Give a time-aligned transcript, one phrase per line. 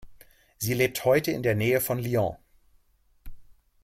[0.57, 2.35] Sie lebt heute in der Nähe von Lyon.